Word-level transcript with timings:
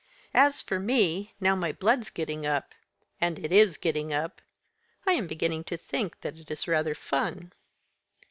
As 0.33 0.63
for 0.63 0.79
me, 0.79 1.35
now 1.39 1.55
my 1.55 1.71
blood's 1.71 2.09
getting 2.09 2.43
up 2.43 2.73
and 3.21 3.37
it 3.37 3.51
is 3.51 3.77
getting 3.77 4.11
up 4.11 4.41
I 5.05 5.11
am 5.11 5.27
beginning 5.27 5.63
to 5.65 5.77
think 5.77 6.21
that 6.21 6.37
it 6.39 6.49
is 6.49 6.67
rather 6.67 6.95
fun." 6.95 7.53